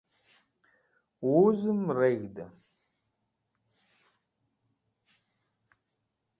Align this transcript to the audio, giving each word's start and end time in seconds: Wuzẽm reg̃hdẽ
Wuzẽm 1.31 1.83
reg̃hdẽ 1.97 2.47